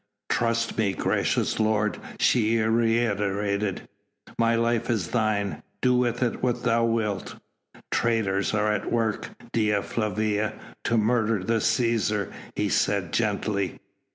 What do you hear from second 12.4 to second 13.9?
he said gently.